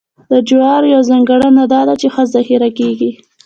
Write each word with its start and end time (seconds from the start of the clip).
د 0.31 0.33
جوارو 0.49 0.91
یوه 0.93 1.07
ځانګړنه 1.09 1.63
دا 1.73 1.81
ده 1.87 1.93
چې 2.01 2.07
ښه 2.13 2.23
ذخیره 2.35 2.69
کېږي. 2.79 3.11